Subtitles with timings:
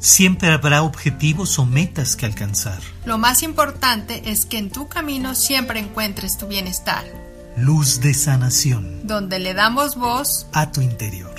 [0.00, 2.78] Siempre habrá objetivos o metas que alcanzar.
[3.04, 7.04] Lo más importante es que en tu camino siempre encuentres tu bienestar.
[7.58, 9.06] Luz de sanación.
[9.06, 11.34] Donde le damos voz a tu interior.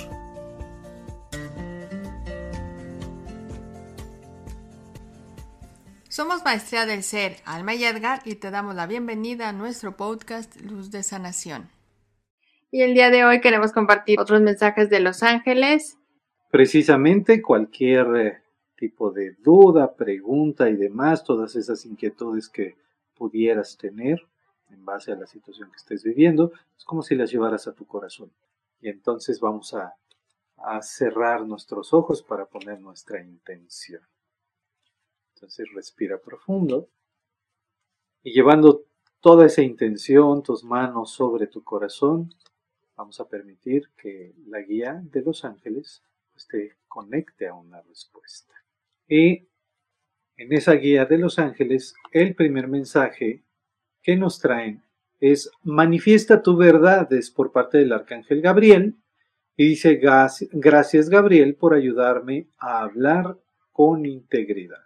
[6.08, 10.54] Somos Maestría del Ser, Alma y Edgar, y te damos la bienvenida a nuestro podcast
[10.60, 11.68] Luz de Sanación.
[12.70, 15.98] Y el día de hoy queremos compartir otros mensajes de Los Ángeles.
[16.52, 18.41] Precisamente cualquier eh,
[18.82, 22.74] tipo de duda, pregunta y demás, todas esas inquietudes que
[23.14, 24.20] pudieras tener
[24.70, 27.86] en base a la situación que estés viviendo, es como si las llevaras a tu
[27.86, 28.32] corazón.
[28.80, 29.94] Y entonces vamos a,
[30.80, 34.02] cerrar nuestros ojos para poner nuestra intención.
[35.34, 36.88] Entonces respira profundo
[38.24, 38.84] y llevando
[39.20, 42.34] toda esa intención, tus manos sobre tu corazón,
[42.96, 46.02] vamos a permitir que la guía de los ángeles
[46.32, 48.61] pues, te conecte a una respuesta.
[49.08, 49.48] Y
[50.36, 53.44] en esa guía de los ángeles, el primer mensaje
[54.02, 54.82] que nos traen
[55.20, 58.96] es manifiesta tu verdad, es por parte del arcángel Gabriel,
[59.56, 60.00] y dice
[60.52, 63.38] gracias Gabriel por ayudarme a hablar
[63.70, 64.82] con integridad.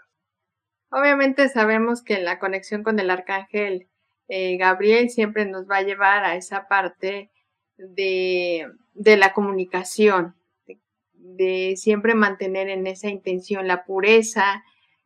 [0.90, 3.88] Obviamente sabemos que la conexión con el arcángel
[4.28, 7.30] eh, Gabriel siempre nos va a llevar a esa parte
[7.76, 10.35] de, de la comunicación,
[11.18, 14.64] de siempre mantener en esa intención la pureza,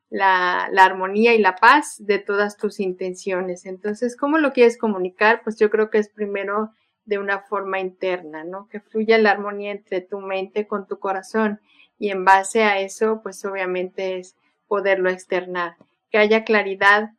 [0.09, 3.67] la, la, armonía y la paz de todas tus intenciones.
[3.67, 5.43] Entonces, ¿cómo lo quieres comunicar?
[5.43, 6.73] Pues yo creo que es primero
[7.05, 8.69] de una forma interna, ¿no?
[8.69, 11.61] Que fluya la armonía entre tu mente con tu corazón
[11.99, 15.77] y en base a eso, pues obviamente es poderlo externar,
[16.11, 17.11] que haya claridad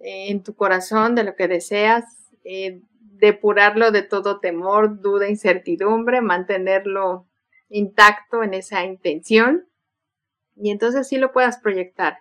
[0.00, 2.04] eh, en tu corazón de lo que deseas,
[2.44, 7.26] eh, depurarlo de todo temor, duda, incertidumbre, mantenerlo
[7.68, 9.68] intacto en esa intención
[10.56, 12.18] y entonces sí lo puedas proyectar,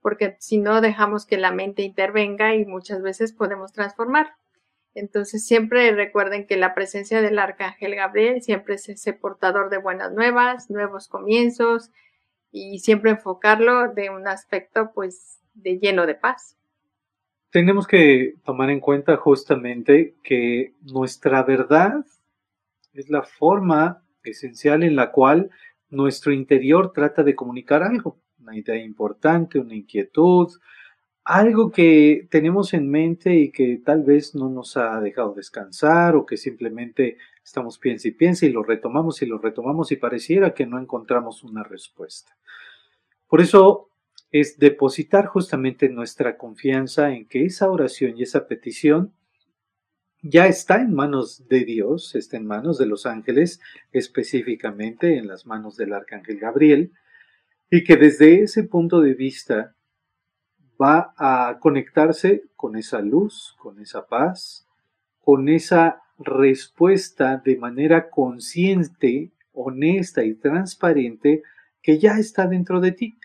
[0.00, 4.34] porque si no dejamos que la mente intervenga y muchas veces podemos transformar.
[4.94, 10.12] Entonces siempre recuerden que la presencia del arcángel Gabriel siempre es ese portador de buenas
[10.12, 11.90] nuevas, nuevos comienzos
[12.50, 16.56] y siempre enfocarlo de un aspecto pues de lleno de paz.
[17.50, 22.04] Tenemos que tomar en cuenta justamente que nuestra verdad
[22.94, 25.50] es la forma esencial en la cual
[25.90, 30.48] nuestro interior trata de comunicar algo, una idea importante, una inquietud,
[31.24, 36.24] algo que tenemos en mente y que tal vez no nos ha dejado descansar o
[36.24, 40.66] que simplemente estamos piensa y piensa y lo retomamos y lo retomamos y pareciera que
[40.66, 42.36] no encontramos una respuesta.
[43.28, 43.90] Por eso
[44.30, 49.12] es depositar justamente nuestra confianza en que esa oración y esa petición
[50.28, 53.60] ya está en manos de Dios, está en manos de los ángeles,
[53.92, 56.92] específicamente en las manos del arcángel Gabriel,
[57.70, 59.74] y que desde ese punto de vista
[60.80, 64.66] va a conectarse con esa luz, con esa paz,
[65.20, 71.42] con esa respuesta de manera consciente, honesta y transparente
[71.82, 73.18] que ya está dentro de ti.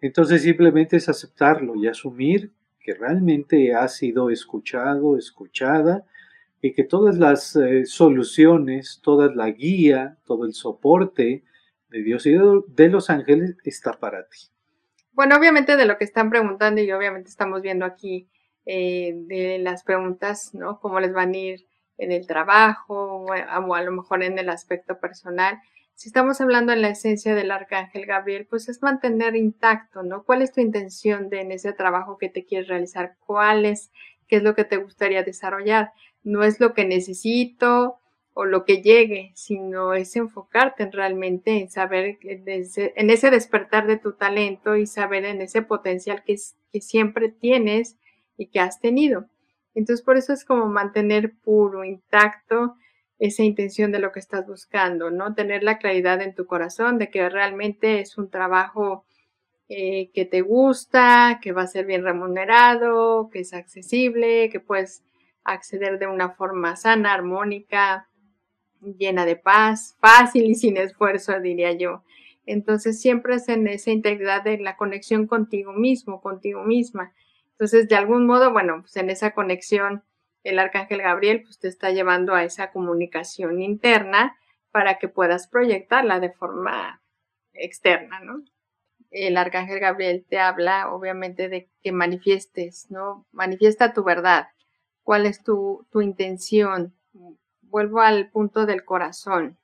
[0.00, 6.04] Entonces simplemente es aceptarlo y asumir que realmente ha sido escuchado, escuchada
[6.66, 11.44] y que todas las eh, soluciones, toda la guía, todo el soporte
[11.88, 14.38] de Dios y de, los ángeles está para ti.
[15.12, 18.28] Bueno, obviamente de lo que están preguntando y obviamente estamos viendo aquí
[18.66, 20.80] eh, de las preguntas, ¿no?
[20.80, 21.66] Cómo les van a ir
[21.98, 25.58] en el trabajo o a lo mejor en el aspecto personal
[25.96, 30.24] si estamos hablando en la esencia del arcángel Gabriel, pues es mantener intacto, ¿no?
[30.24, 33.16] ¿Cuál es tu intención de en ese trabajo que te quieres realizar?
[33.24, 33.90] ¿Cuál es,
[34.28, 35.94] qué es lo que te gustaría desarrollar?
[36.26, 38.00] No es lo que necesito
[38.34, 43.96] o lo que llegue, sino es enfocarte en realmente en saber, en ese despertar de
[43.96, 46.34] tu talento y saber en ese potencial que,
[46.72, 47.96] que siempre tienes
[48.36, 49.26] y que has tenido.
[49.76, 52.74] Entonces, por eso es como mantener puro, intacto,
[53.20, 55.32] esa intención de lo que estás buscando, ¿no?
[55.32, 59.04] Tener la claridad en tu corazón de que realmente es un trabajo
[59.68, 65.04] eh, que te gusta, que va a ser bien remunerado, que es accesible, que puedes
[65.52, 68.08] acceder de una forma sana, armónica,
[68.80, 72.02] llena de paz, fácil y sin esfuerzo, diría yo.
[72.46, 77.12] Entonces siempre es en esa integridad de la conexión contigo mismo, contigo misma.
[77.52, 80.04] Entonces, de algún modo, bueno, pues en esa conexión
[80.44, 84.36] el arcángel Gabriel pues te está llevando a esa comunicación interna
[84.70, 87.02] para que puedas proyectarla de forma
[87.52, 88.44] externa, ¿no?
[89.10, 93.26] El arcángel Gabriel te habla obviamente de que manifiestes, ¿no?
[93.32, 94.48] Manifiesta tu verdad.
[95.06, 96.92] ¿Cuál es tu, tu intención?
[97.62, 99.56] Vuelvo al punto del corazón.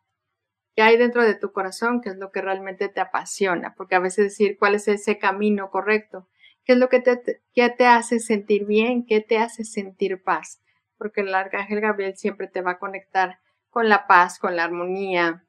[0.77, 3.99] qué hay dentro de tu corazón, qué es lo que realmente te apasiona, porque a
[3.99, 6.29] veces decir cuál es ese camino correcto,
[6.65, 10.63] qué es lo que te, qué te hace sentir bien, qué te hace sentir paz,
[10.97, 15.45] porque el arcángel Gabriel siempre te va a conectar con la paz, con la armonía,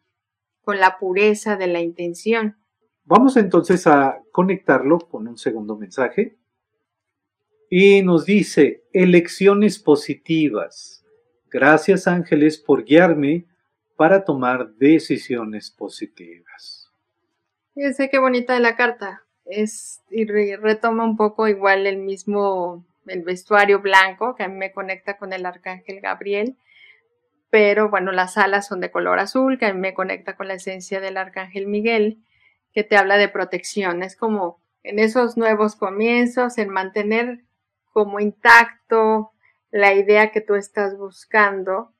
[0.63, 2.57] con la pureza de la intención.
[3.03, 6.39] Vamos entonces a conectarlo con un segundo mensaje.
[7.75, 11.03] Y nos dice, elecciones positivas.
[11.49, 13.47] Gracias ángeles por guiarme
[13.95, 16.91] para tomar decisiones positivas.
[17.73, 19.23] Fíjense qué bonita la carta.
[19.45, 24.71] Es, y retoma un poco igual el mismo, el vestuario blanco que a mí me
[24.71, 26.55] conecta con el arcángel Gabriel
[27.49, 30.55] pero bueno, las alas son de color azul, que a mí me conecta con la
[30.55, 32.19] esencia del arcángel Miguel,
[32.71, 34.03] que te habla de protección.
[34.03, 37.43] Es como en esos nuevos comienzos, en mantener
[37.93, 39.31] como intacto
[39.71, 41.93] la idea que tú estás buscando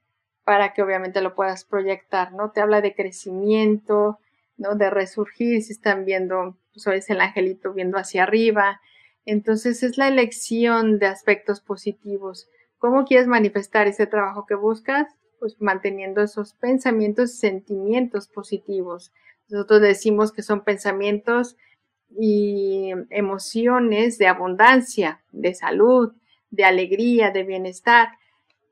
[0.43, 2.51] para que obviamente lo puedas proyectar, ¿no?
[2.51, 4.19] Te habla de crecimiento,
[4.57, 4.75] ¿no?
[4.75, 8.81] De resurgir, si están viendo, pues es el angelito viendo hacia arriba.
[9.25, 12.49] Entonces es la elección de aspectos positivos.
[12.77, 15.07] ¿Cómo quieres manifestar ese trabajo que buscas?
[15.43, 19.11] pues manteniendo esos pensamientos y sentimientos positivos.
[19.49, 21.57] Nosotros decimos que son pensamientos
[22.19, 26.13] y emociones de abundancia, de salud,
[26.49, 28.09] de alegría, de bienestar.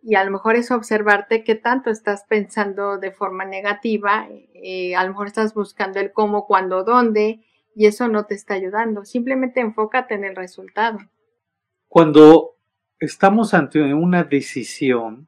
[0.03, 5.03] Y a lo mejor es observarte qué tanto estás pensando de forma negativa, eh, a
[5.03, 7.43] lo mejor estás buscando el cómo, cuándo, dónde,
[7.75, 9.05] y eso no te está ayudando.
[9.05, 10.99] Simplemente enfócate en el resultado.
[11.87, 12.57] Cuando
[12.99, 15.27] estamos ante una decisión,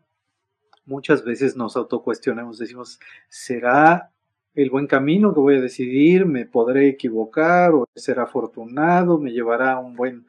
[0.86, 3.00] muchas veces nos autocuestionamos, decimos,
[3.30, 4.13] ¿será
[4.56, 6.26] el buen camino que voy a decidir?
[6.26, 9.20] ¿Me podré equivocar o será afortunado?
[9.20, 10.26] ¿Me llevará a un buen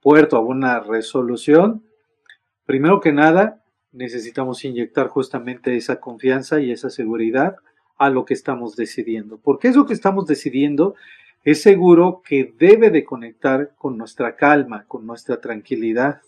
[0.00, 1.82] puerto, a una resolución?
[2.66, 3.62] Primero que nada,
[3.92, 7.56] necesitamos inyectar justamente esa confianza y esa seguridad
[7.96, 10.94] a lo que estamos decidiendo, porque eso que estamos decidiendo
[11.44, 16.22] es seguro que debe de conectar con nuestra calma, con nuestra tranquilidad,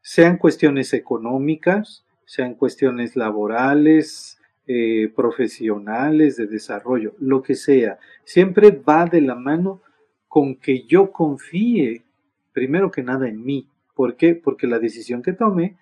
[0.00, 4.37] sean cuestiones económicas, sean cuestiones laborales,
[4.68, 9.82] eh, profesionales, de desarrollo, lo que sea, siempre va de la mano
[10.28, 12.04] con que yo confíe,
[12.52, 13.66] primero que nada, en mí.
[13.94, 14.34] ¿Por qué?
[14.34, 15.76] Porque la decisión que tome,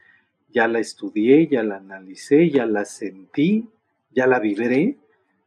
[0.50, 3.68] ya la estudié, ya la analicé, ya la sentí,
[4.10, 4.96] ya la vibré,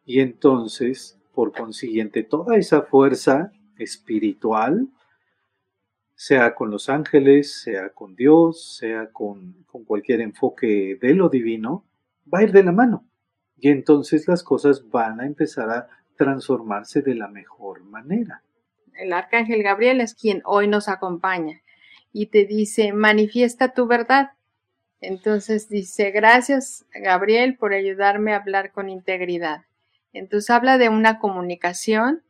[0.05, 4.89] y entonces, por consiguiente, toda esa fuerza espiritual
[6.13, 11.85] sea con los ángeles, sea con Dios, sea con, cualquier enfoque de lo divino,
[12.31, 13.08] va a ir de la mano.
[13.59, 18.43] Y entonces las cosas van a empezar a transformarse de la mejor manera.
[18.93, 21.61] El arcángel Gabriel es quien hoy nos acompaña
[22.11, 24.31] y te dice, manifiesta tu verdad.
[25.01, 29.65] Entonces dice, gracias Gabriel por ayudarme a hablar con integridad.
[30.11, 32.23] Entonces habla de una comunicación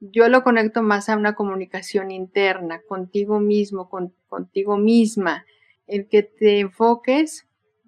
[0.00, 3.88] yo lo conecto más a una comunicación interna, contigo mismo,
[4.28, 5.46] contigo misma,
[5.86, 7.45] el que te enfoques,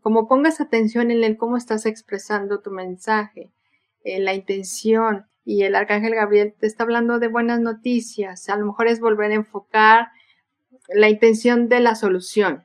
[0.09, 3.53] como pongas atención en el cómo estás expresando tu mensaje,
[4.05, 5.27] en la intención.
[5.45, 9.33] Y el arcángel Gabriel te está hablando de buenas noticias, a lo mejor es volver
[9.33, 10.09] a enfocar
[10.89, 12.65] la intención de la solución.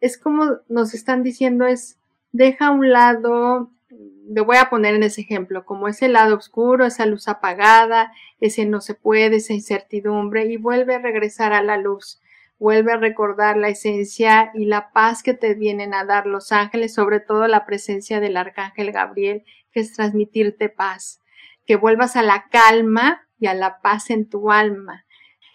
[0.00, 1.98] Es como nos están diciendo, es
[2.32, 7.04] deja un lado le voy a poner en ese ejemplo, como ese lado oscuro, esa
[7.04, 8.10] luz apagada,
[8.40, 12.22] ese no se puede, esa incertidumbre, y vuelve a regresar a la luz,
[12.60, 16.94] vuelve a recordar la esencia y la paz que te vienen a dar los ángeles,
[16.94, 21.20] sobre todo la presencia del arcángel Gabriel, que es transmitirte paz,
[21.66, 25.04] que vuelvas a la calma y a la paz en tu alma.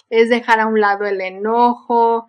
[0.09, 2.27] Es dejar a un lado el enojo,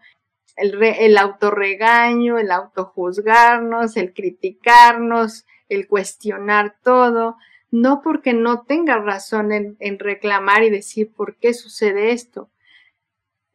[0.54, 7.37] el, el autorregaño, el autojuzgarnos, el criticarnos, el cuestionar todo,
[7.71, 12.50] no porque no tenga razón en, reclamar y decir por qué sucede esto,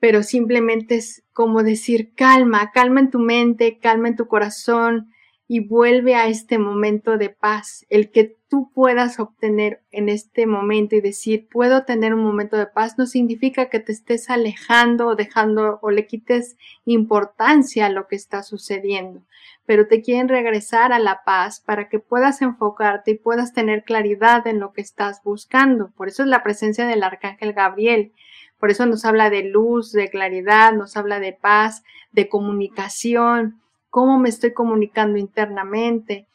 [0.02, 5.12] pero simplemente es como decir calma, calma en tu mente, calma en tu corazón,
[5.54, 10.96] y vuelve a este momento de paz, el que tú puedas obtener en este momento
[10.96, 15.16] y decir, puedo tener un momento de paz, no significa que te estés alejando o
[15.16, 16.56] dejando o le quites
[16.86, 19.26] importancia a lo que está sucediendo,
[19.66, 24.48] pero te quieren regresar a la paz para que puedas enfocarte y puedas tener claridad
[24.48, 25.92] en lo que estás buscando.
[25.92, 28.14] Por eso es la presencia del arcángel Gabriel.
[28.62, 34.20] Por eso nos habla de luz, de claridad, nos habla de paz, de comunicación, cómo
[34.20, 36.28] me estoy comunicando internamente,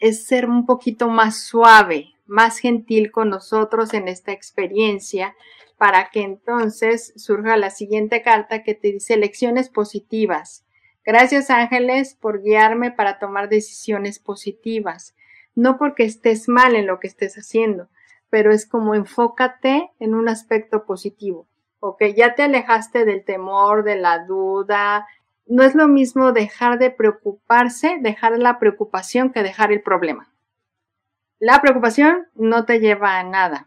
[0.00, 5.36] es ser un poquito más suave, más gentil con nosotros en esta experiencia
[5.78, 10.64] para que entonces surja la siguiente carta que te dice lecciones positivas.
[11.04, 15.14] Gracias ángeles por guiarme para tomar decisiones positivas.
[15.54, 17.88] no porque estés mal en lo que estés haciendo,
[18.28, 21.46] pero es como enfócate en un aspecto positivo.
[21.80, 25.06] Ok, ya te alejaste del temor, de la duda.
[25.46, 30.30] No es lo mismo dejar de preocuparse, dejar la preocupación que dejar el problema.
[31.38, 33.66] La preocupación no te lleva a nada.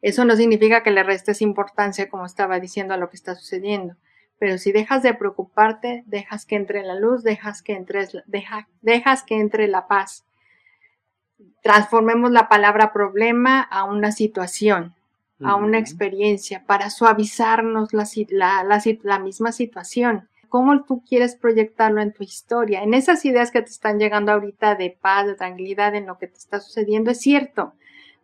[0.00, 3.96] Eso no significa que le restes importancia, como estaba diciendo, a lo que está sucediendo.
[4.38, 8.08] Pero si dejas de preocuparte, dejas que entre la luz, dejas que, entre,
[8.80, 10.24] dejas que entre la paz.
[11.62, 14.94] Transformemos la palabra problema a una situación,
[15.42, 18.64] a una experiencia, para suavizarnos la,
[19.02, 23.70] la misma situación cómo tú quieres proyectarlo en tu historia, en esas ideas que te
[23.70, 27.74] están llegando ahorita de paz, de tranquilidad en lo que te está sucediendo, es cierto.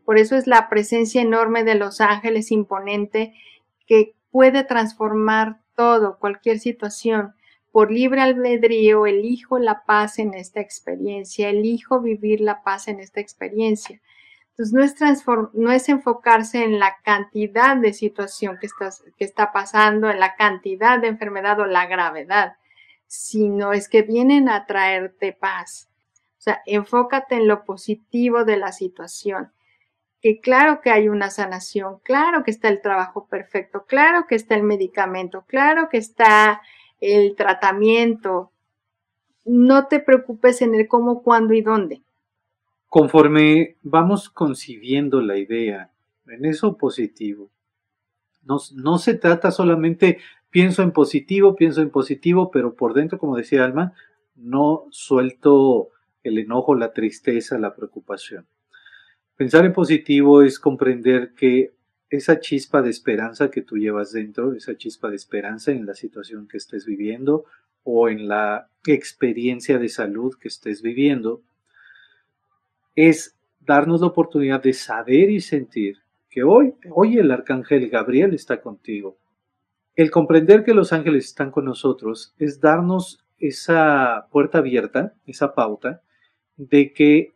[0.05, 3.35] Por eso es la presencia enorme de los ángeles imponente
[3.87, 7.35] que puede transformar todo, cualquier situación.
[7.73, 13.21] Por libre albedrío, elijo la paz en esta experiencia, elijo vivir la paz en esta
[13.21, 14.01] experiencia.
[14.57, 19.53] Entonces, no es, no es enfocarse en la cantidad de situación que, estás, que está
[19.53, 22.57] pasando, en la cantidad de enfermedad o la gravedad,
[23.09, 25.89] sino es que vienen a traerte paz.
[26.39, 29.51] O sea, enfócate en lo positivo de la situación.
[30.21, 34.55] Que claro que hay una sanación, claro que está el trabajo perfecto, claro que está
[34.55, 36.63] el medicamento, claro que está
[37.01, 38.53] el tratamiento.
[39.45, 42.04] No te preocupes en el cómo, cuándo y dónde
[42.95, 45.91] Conforme vamos concibiendo la idea
[46.29, 47.51] en eso positivo,
[48.45, 53.65] no, se trata solamente pienso en positivo, pienso en positivo, pero por dentro, como decía
[53.65, 53.95] Alma,
[54.37, 55.89] no suelto
[56.23, 58.47] el enojo, la tristeza, la preocupación.
[59.35, 61.73] Pensar en positivo es comprender que
[62.11, 66.47] esa chispa de esperanza que tú llevas dentro, esa chispa de esperanza en la situación
[66.47, 67.45] que estés viviendo
[67.83, 71.43] o en la experiencia de salud que estés viviendo,
[72.95, 75.99] es darnos la oportunidad de saber y sentir
[76.31, 79.17] que hoy, hoy el arcángel Gabriel está contigo.
[79.95, 86.03] El comprender que los ángeles están con nosotros es darnos esa puerta abierta, esa pauta,
[86.57, 87.35] de que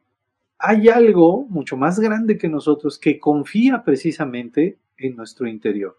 [0.59, 5.97] hay algo mucho más grande que nosotros que confía precisamente en nuestro interior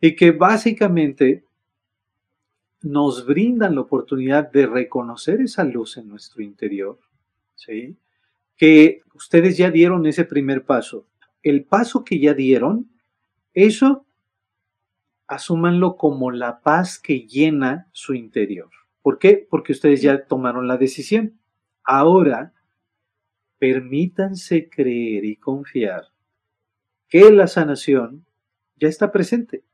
[0.00, 1.44] y que básicamente
[2.82, 6.98] nos brindan la oportunidad de reconocer esa luz en nuestro interior,
[7.54, 7.96] ¿sí?
[8.56, 11.06] Que ustedes ya dieron ese primer paso.
[11.42, 12.90] El paso que ya dieron,
[13.54, 14.06] eso
[15.26, 18.70] asúmanlo como la paz que llena su interior.
[19.00, 19.46] ¿Por qué?
[19.48, 21.40] Porque ustedes ya tomaron la decisión.
[21.84, 22.52] Ahora,
[23.58, 26.08] permítanse creer y confiar
[27.08, 28.26] que la sanación
[28.76, 29.64] ya está presente.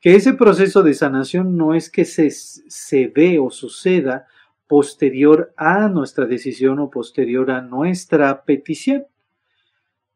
[0.00, 4.26] Que ese proceso de sanación no es que se, se o suceda
[4.72, 9.04] posterior a nuestra decisión o posterior a nuestra petición.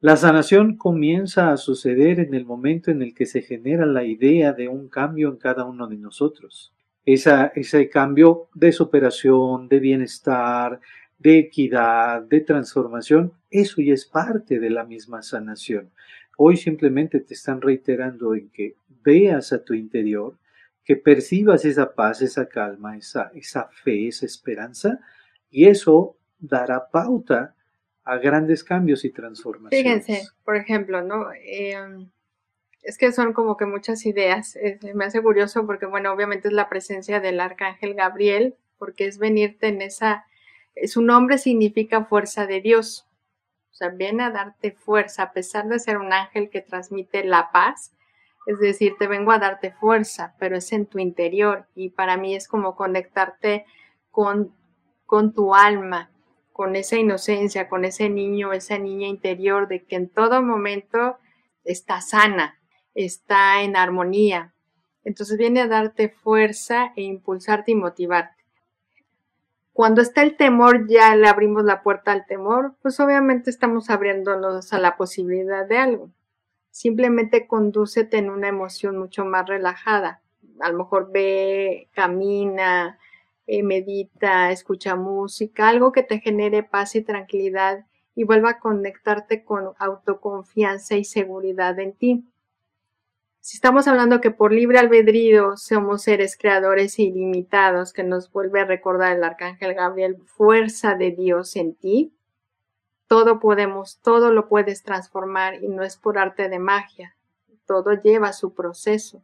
[0.00, 4.54] La sanación comienza a suceder en el momento en el que se genera la idea
[4.54, 6.72] de un cambio en cada uno de nosotros.
[7.04, 10.80] ese cambio de superación, de bienestar,
[11.18, 15.90] de equidad, de transformación, eso ya es parte de la misma sanación.
[16.38, 20.38] Hoy simplemente te están reiterando en que veas a tu interior,
[20.86, 25.00] que percibas esa paz, esa calma, esa, esa fe, esa esperanza,
[25.50, 27.56] y eso dará pauta
[28.04, 30.06] a grandes cambios y transformaciones.
[30.06, 31.26] Fíjense, por ejemplo, ¿no?
[31.42, 32.08] Em,
[32.82, 34.56] es que son como que muchas ideas.
[34.94, 39.66] me hace curioso porque, bueno, obviamente es la presencia del arcángel Gabriel, porque es venirte
[39.66, 40.24] en esa,
[40.86, 43.08] su nombre significa fuerza de Dios.
[43.72, 47.50] O sea, viene a darte fuerza, a pesar de ser un ángel que transmite la
[47.50, 47.92] paz,
[48.46, 52.34] es decir, te vengo a darte fuerza, pero es en tu interior y para mí
[52.34, 53.66] es como conectarte
[54.12, 54.54] con,
[55.04, 56.10] con tu alma,
[56.52, 61.18] con esa inocencia, con ese niño, esa niña interior de que en todo momento
[61.64, 62.60] está sana,
[62.94, 64.54] está en armonía.
[65.02, 68.44] Entonces viene a darte fuerza e impulsarte y motivarte.
[69.72, 74.72] Cuando está el temor, ya le abrimos la puerta al temor, pues obviamente estamos abriéndonos
[74.72, 76.10] a la posibilidad de algo
[76.76, 80.20] simplemente condúcete en una emoción mucho más relajada.
[80.60, 82.98] A lo mejor ve, camina,
[83.46, 89.42] eh, medita, escucha música, algo que te genere paz y tranquilidad y vuelva a conectarte
[89.42, 92.26] con autoconfianza y seguridad en ti.
[93.40, 98.66] Si estamos hablando que por libre albedrío somos seres creadores ilimitados, que nos vuelve a
[98.66, 102.15] recordar el arcángel Gabriel, fuerza de Dios en ti,
[103.08, 107.16] todo podemos, todo lo puedes transformar y no es por arte de magia.
[107.66, 109.22] Todo lleva su proceso.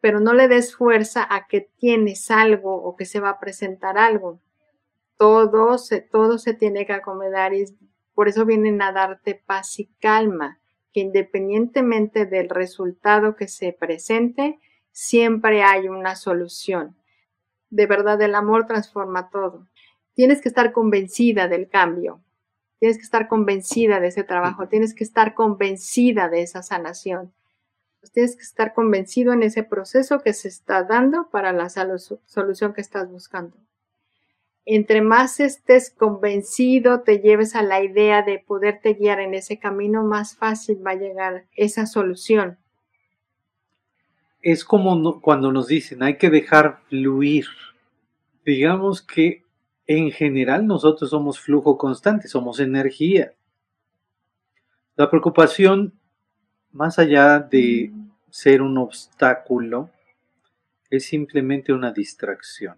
[0.00, 3.98] Pero no le des fuerza a que tienes algo o que se va a presentar
[3.98, 4.40] algo.
[5.18, 7.66] todo se, todo se tiene que acomodar y
[8.14, 10.58] por eso vienen a darte paz y calma,
[10.92, 14.58] que independientemente del resultado que se presente,
[14.92, 16.96] siempre hay una solución.
[17.68, 19.66] De verdad, el amor transforma todo.
[20.14, 22.20] Tienes que estar convencida del cambio,
[22.80, 27.32] tienes que estar convencida de ese trabajo, tienes que estar convencida de esa sanación,
[28.12, 32.80] tienes que estar convencido en ese proceso que se está dando para la solución que
[32.80, 33.56] estás buscando.
[34.64, 40.02] Entre más estés convencido, te lleves a la idea de poderte guiar en ese camino,
[40.02, 42.58] más fácil va a llegar esa solución.
[44.40, 47.44] Es como cuando nos dicen, hay que dejar fluir.
[48.44, 49.44] Digamos que
[49.96, 53.32] en general nosotros somos flujo constante, somos energía.
[54.94, 55.98] La preocupación,
[56.70, 57.92] más allá de
[58.30, 59.90] ser un obstáculo,
[60.90, 62.76] es simplemente una distracción.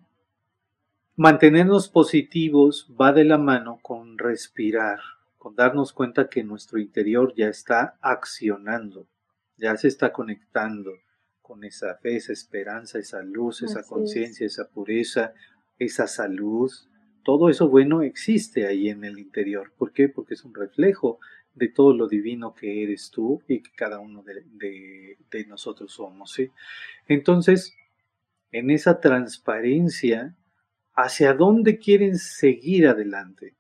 [1.15, 5.01] Mantenernos positivos va de la mano con respirar,
[5.37, 9.07] con darnos cuenta que nuestro interior ya está accionando,
[9.59, 10.93] ya se está conectando
[11.43, 15.35] con esa fe, esa esperanza, esa luz, esa conciencia, esa pureza,
[15.79, 16.73] esa salud,
[17.23, 19.73] todo eso bueno existe ahí en el interior.
[19.77, 20.09] ¿Por qué?
[20.09, 21.19] Porque es un reflejo
[21.55, 25.17] de todo lo divino que eres tú y que cada uno de,
[25.49, 26.41] nosotros somos.
[27.07, 27.75] Entonces,
[28.51, 30.35] en esa transparencia,
[30.95, 33.55] ¿hacia dónde quieren seguir adelante?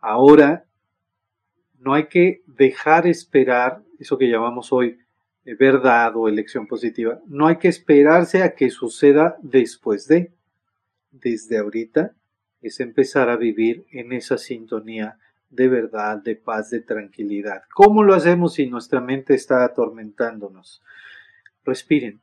[0.00, 0.66] Ahora,
[1.78, 4.98] no hay que dejar esperar eso que llamamos hoy
[5.44, 7.20] eh, verdad o elección positiva.
[7.26, 10.32] No hay que esperarse a que suceda después de.
[11.10, 12.14] Desde ahorita
[12.64, 15.18] es empezar a vivir en esa sintonía
[15.50, 17.62] de verdad, de paz, de tranquilidad.
[17.72, 20.82] ¿Cómo lo hacemos si nuestra mente está atormentándonos?
[21.64, 22.20] Respiren,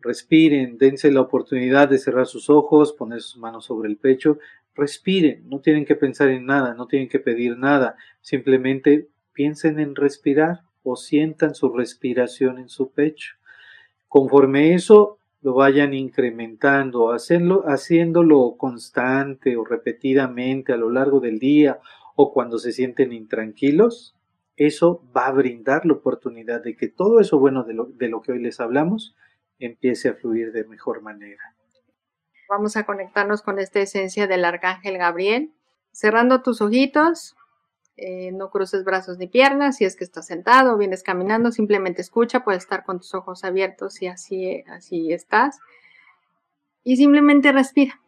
[0.00, 4.38] respiren, dense la oportunidad de cerrar sus ojos, poner sus manos sobre el pecho,
[4.74, 9.94] respiren, no tienen que pensar en nada, no tienen que pedir nada, simplemente piensen en
[9.94, 13.34] respirar o sientan su respiración en su pecho.
[14.08, 21.78] Conforme eso lo vayan incrementando, hacerlo, haciéndolo constante o repetidamente a lo largo del día
[22.16, 24.16] o cuando se sienten intranquilos,
[24.56, 28.22] eso va a brindar la oportunidad de que todo eso bueno de lo, de lo
[28.22, 29.14] que hoy les hablamos
[29.60, 31.54] empiece a fluir de mejor manera.
[32.48, 35.52] Vamos a conectarnos con esta esencia del arcángel Gabriel.
[35.92, 37.36] Cerrando tus ojitos,
[38.00, 42.00] eh, no cruces brazos ni piernas, si es que estás sentado o vienes caminando, simplemente
[42.00, 45.58] escucha, puedes estar con tus ojos abiertos y así, así estás.
[46.84, 48.00] Y simplemente respira.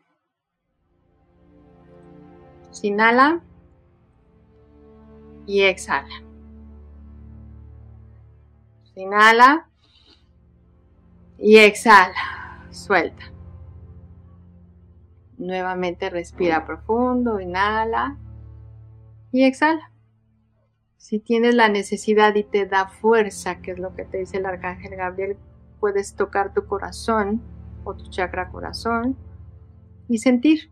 [2.82, 3.42] Inhala
[5.44, 6.22] y exhala.
[8.94, 9.68] Inhala
[11.36, 12.68] y exhala.
[12.70, 13.24] Suelta.
[15.36, 18.16] Nuevamente respira profundo, inhala
[19.32, 19.92] y exhala.
[20.96, 24.46] Si tienes la necesidad y te da fuerza, que es lo que te dice el
[24.46, 25.36] arcángel Gabriel,
[25.80, 27.40] puedes tocar tu corazón
[27.84, 29.16] o tu chakra corazón
[30.08, 30.70] y sentir.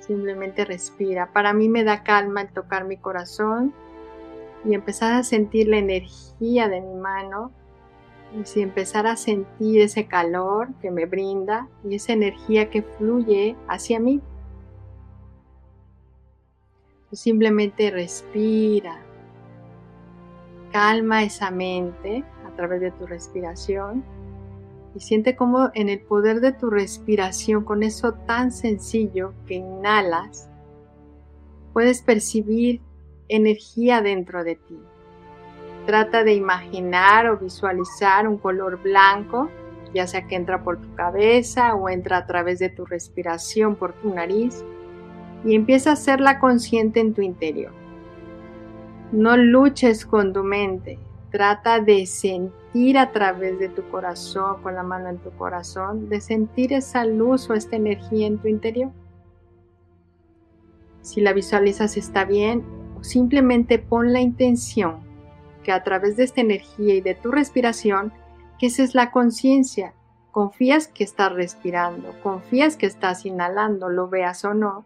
[0.00, 1.32] Simplemente respira.
[1.32, 3.72] Para mí me da calma el tocar mi corazón
[4.64, 7.52] y empezar a sentir la energía de mi mano
[8.38, 13.56] y si empezar a sentir ese calor que me brinda y esa energía que fluye
[13.68, 14.20] hacia mí.
[17.12, 19.00] Simplemente respira.
[20.72, 24.04] Calma esa mente a través de tu respiración
[24.94, 30.48] y siente como en el poder de tu respiración, con eso tan sencillo que inhalas,
[31.72, 32.80] puedes percibir
[33.28, 34.78] energía dentro de ti.
[35.86, 39.48] Trata de imaginar o visualizar un color blanco,
[39.94, 43.92] ya sea que entra por tu cabeza o entra a través de tu respiración por
[43.94, 44.64] tu nariz
[45.44, 47.72] y empieza a hacerla consciente en tu interior.
[49.12, 50.98] No luches con tu mente,
[51.30, 56.20] trata de sentir a través de tu corazón, con la mano en tu corazón, de
[56.20, 58.90] sentir esa luz o esta energía en tu interior.
[61.02, 62.64] Si la visualizas está bien,
[63.00, 65.00] simplemente pon la intención
[65.64, 68.12] que a través de esta energía y de tu respiración,
[68.58, 69.94] que esa es la conciencia,
[70.30, 74.84] confías que estás respirando, confías que estás inhalando, lo veas o no,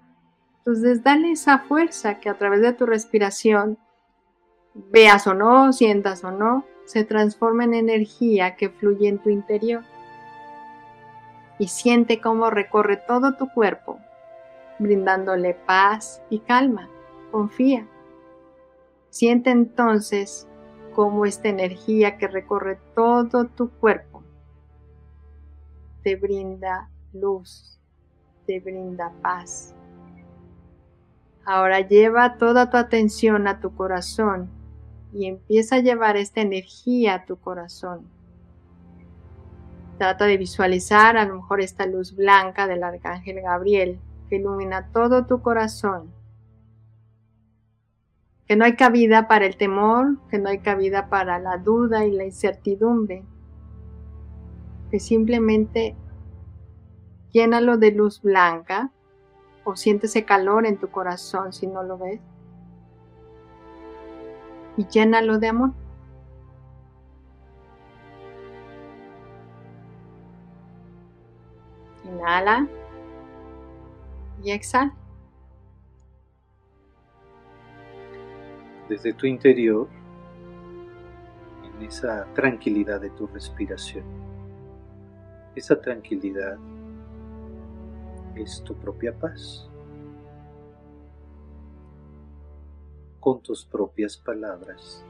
[0.67, 3.77] entonces, dale esa fuerza que a través de tu respiración,
[4.75, 9.83] veas o no, sientas o no, se transforma en energía que fluye en tu interior.
[11.59, 13.99] Y siente cómo recorre todo tu cuerpo,
[14.79, 16.89] brindándole paz y calma.
[17.31, 17.87] Confía.
[19.11, 20.49] Siente entonces
[20.95, 24.23] cómo esta energía que recorre todo tu cuerpo
[26.03, 27.79] te brinda luz,
[28.47, 29.75] te brinda paz.
[31.47, 34.49] Ahora lleva toda tu atención a tu corazón
[35.13, 38.09] y empieza a llevar esta energía a tu corazón.
[39.99, 45.27] Trata de visualizar a lo mejor esta luz blanca del arcángel Gabriel que ilumina todo
[45.27, 46.11] tu corazón.
[48.47, 52.13] Que no hay cabida para el temor, que no hay cabida para la duda y
[52.13, 53.23] la incertidumbre.
[54.91, 55.95] Que simplemente
[57.33, 58.91] llénalo de luz blanca
[59.65, 62.21] o siente ese calor en tu corazón si no lo ves.
[64.77, 65.71] Y llénalo de amor.
[72.05, 72.69] Inhala
[74.43, 74.95] y exhala.
[78.89, 79.89] Desde tu interior,
[81.65, 84.05] en esa tranquilidad de tu respiración,
[85.55, 86.59] esa tranquilidad
[88.37, 89.69] es tu propia paz.
[93.21, 95.05] Con tus propias palabras,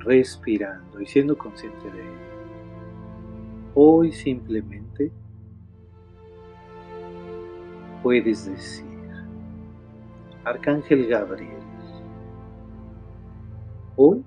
[0.00, 2.30] respirando y siendo consciente de ello.
[3.74, 5.12] Hoy simplemente
[8.02, 8.86] puedes decir,
[10.44, 11.62] Arcángel Gabriel,
[13.94, 14.24] hoy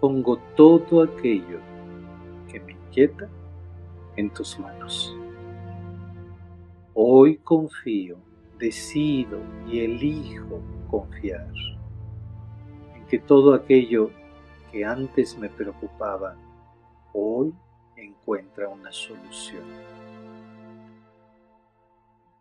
[0.00, 1.60] pongo todo aquello
[2.48, 3.28] que me inquieta
[4.16, 5.16] en tus manos.
[6.94, 8.18] Hoy confío,
[8.58, 11.46] decido y elijo confiar
[12.96, 14.10] en que todo aquello
[14.72, 16.36] que antes me preocupaba,
[17.12, 17.54] hoy
[17.96, 19.62] encuentra una solución.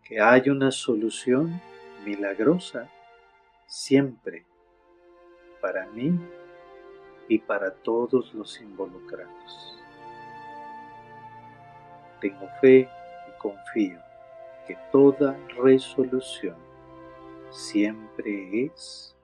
[0.03, 1.61] Que hay una solución
[2.03, 2.89] milagrosa
[3.67, 4.45] siempre
[5.61, 6.19] para mí
[7.27, 9.79] y para todos los involucrados.
[12.19, 12.89] Tengo fe
[13.27, 14.08] y confío
[14.69, 16.55] que toda resolución
[17.49, 19.15] siempre es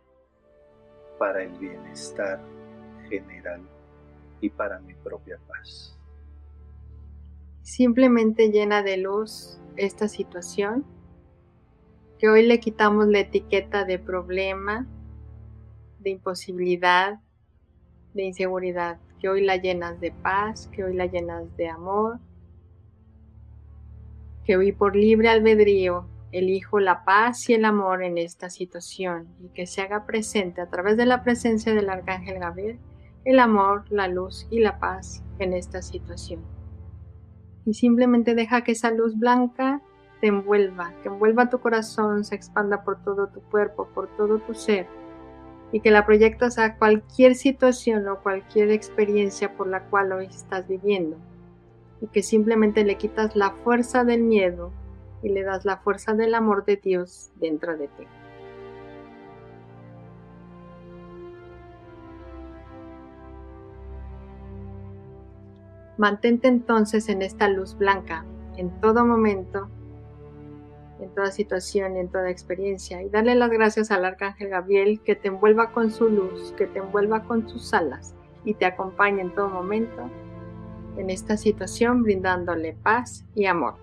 [1.20, 2.42] para el bienestar
[3.08, 3.62] general
[4.42, 5.96] y para mi propia paz.
[7.62, 10.84] Simplemente llena de luz esta situación,
[12.18, 14.88] que hoy le quitamos la etiqueta de problema,
[16.00, 17.20] de imposibilidad,
[18.16, 22.20] de inseguridad, que hoy la llenas de paz, que hoy la llenas de amor,
[24.46, 29.50] que hoy por libre albedrío elijo la paz y el amor en esta situación y
[29.50, 32.80] que se haga presente a través de la presencia del Arcángel Gabriel
[33.24, 36.42] el amor, la luz y la paz en esta situación.
[37.66, 39.82] Y simplemente deja que esa luz blanca
[40.22, 44.54] te envuelva, que envuelva tu corazón, se expanda por todo tu cuerpo, por todo tu
[44.54, 44.88] ser
[45.72, 50.68] y que la proyectas a cualquier situación o cualquier experiencia por la cual hoy estás
[50.68, 51.18] viviendo
[52.06, 54.72] y que simplemente le quitas la fuerza del miedo
[55.24, 58.04] y le das la fuerza del amor de Dios dentro de ti.
[65.98, 68.24] Mantente entonces en esta luz blanca
[68.56, 69.68] en todo momento,
[71.00, 75.30] en toda situación, en toda experiencia y dale las gracias al Arcángel Gabriel que te
[75.30, 78.14] envuelva con su luz, que te envuelva con sus alas
[78.44, 80.12] y te acompañe en todo momento
[80.98, 83.76] en esta situación brindándole paz y amor.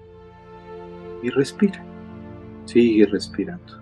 [1.23, 1.83] Y respira,
[2.65, 3.81] sigue respirando.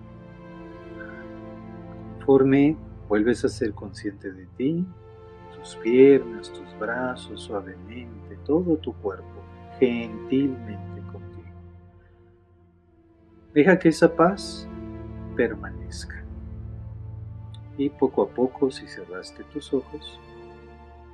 [2.19, 2.77] Conforme
[3.09, 4.87] vuelves a ser consciente de ti,
[5.57, 9.43] tus piernas, tus brazos suavemente, todo tu cuerpo,
[9.79, 11.49] gentilmente contigo.
[13.53, 14.69] Deja que esa paz
[15.37, 16.23] permanezca.
[17.77, 20.21] Y poco a poco, si cerraste tus ojos,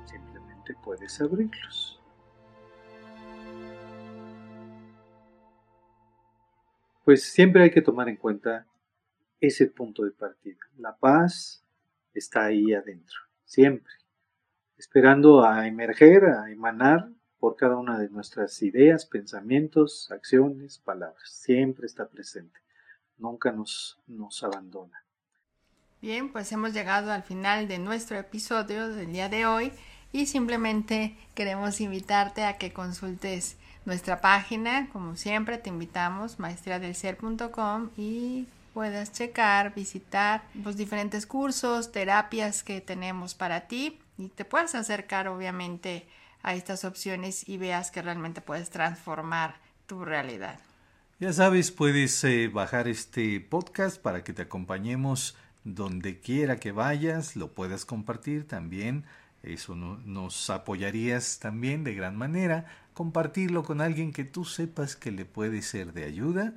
[0.05, 1.96] simplemente puedes abrirlos.
[7.07, 8.67] Pues siempre hay que tomar en cuenta
[9.39, 10.59] ese punto de partida.
[10.77, 11.63] La paz
[12.13, 13.93] está ahí adentro, siempre,
[14.75, 17.07] esperando a emerger, a emanar
[17.39, 21.31] por cada una de nuestras ideas, pensamientos, acciones, palabras.
[21.31, 22.59] Siempre está presente,
[23.17, 25.01] nunca nos, nos abandona.
[26.01, 29.71] Bien, pues hemos llegado al final de nuestro episodio del día de hoy
[30.11, 33.55] y simplemente queremos invitarte a que consultes
[33.87, 42.63] nuestra página, como siempre, te invitamos, maestriadelser.com y puedas checar, visitar los diferentes cursos, terapias
[42.63, 46.05] que tenemos para ti y te puedas acercar obviamente
[46.43, 50.59] a estas opciones y veas que realmente puedes transformar tu realidad.
[51.21, 57.37] Ya sabes, puedes eh, bajar este podcast para que te acompañemos donde quiera que vayas,
[57.37, 59.05] lo puedas compartir también
[59.43, 65.25] Eso nos apoyarías también de gran manera, compartirlo con alguien que tú sepas que le
[65.25, 66.55] puede ser de ayuda.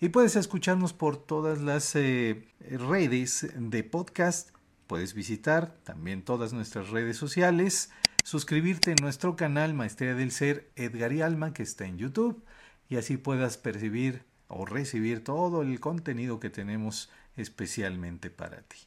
[0.00, 4.50] Y puedes escucharnos por todas las eh, redes de podcast.
[4.86, 7.90] Puedes visitar también todas nuestras redes sociales,
[8.24, 12.42] suscribirte en nuestro canal Maestría del Ser Edgar y Alma que está en YouTube
[12.88, 18.78] y así puedas percibir o recibir todo el contenido que tenemos especialmente para ti.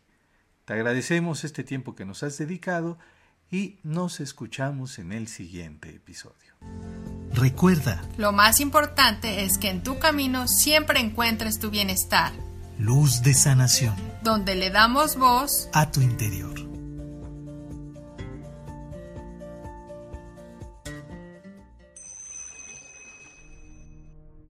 [0.65, 2.99] Te agradecemos este tiempo que nos has dedicado
[3.51, 6.35] y nos escuchamos en el siguiente episodio.
[7.33, 12.31] Recuerda, lo más importante es que en tu camino siempre encuentres tu bienestar.
[12.79, 13.95] Luz de sanación.
[14.23, 16.74] Donde le damos voz a tu interior.